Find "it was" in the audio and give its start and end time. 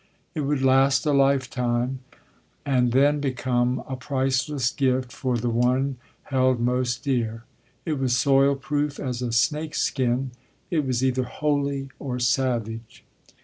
7.85-8.17, 10.71-11.03